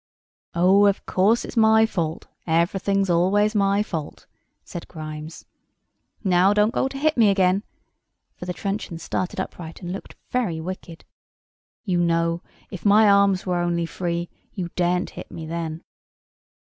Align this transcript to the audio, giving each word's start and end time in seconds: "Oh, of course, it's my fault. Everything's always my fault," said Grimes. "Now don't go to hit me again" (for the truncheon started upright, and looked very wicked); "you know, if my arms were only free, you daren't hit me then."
"Oh, 0.55 0.87
of 0.87 1.05
course, 1.05 1.45
it's 1.45 1.55
my 1.55 1.85
fault. 1.85 2.25
Everything's 2.47 3.07
always 3.07 3.53
my 3.53 3.83
fault," 3.83 4.25
said 4.63 4.87
Grimes. 4.87 5.45
"Now 6.23 6.55
don't 6.55 6.73
go 6.73 6.87
to 6.87 6.97
hit 6.97 7.17
me 7.17 7.29
again" 7.29 7.61
(for 8.33 8.47
the 8.47 8.53
truncheon 8.53 8.97
started 8.97 9.39
upright, 9.39 9.79
and 9.83 9.91
looked 9.91 10.15
very 10.31 10.59
wicked); 10.59 11.05
"you 11.83 11.99
know, 11.99 12.41
if 12.71 12.83
my 12.83 13.07
arms 13.07 13.45
were 13.45 13.59
only 13.59 13.85
free, 13.85 14.27
you 14.53 14.69
daren't 14.75 15.11
hit 15.11 15.29
me 15.29 15.45
then." 15.45 15.83